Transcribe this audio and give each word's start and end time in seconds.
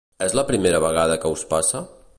És 0.27 0.33
la 0.37 0.43
primera 0.47 0.79
vegada 0.87 1.19
que 1.25 1.33
us 1.37 1.47
passa? 1.55 1.87